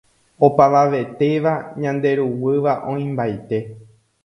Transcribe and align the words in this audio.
opavavetéva 0.47 1.53
ñanderuguýva 1.83 2.73
oĩmbaite 2.95 3.57